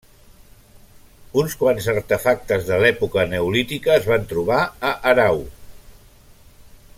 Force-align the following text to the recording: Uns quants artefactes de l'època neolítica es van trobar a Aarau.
Uns 1.41 1.55
quants 1.59 1.89
artefactes 1.93 2.65
de 2.69 2.79
l'època 2.85 3.27
neolítica 3.35 3.93
es 3.99 4.09
van 4.13 4.27
trobar 4.33 4.63
a 4.91 4.95
Aarau. 5.13 5.39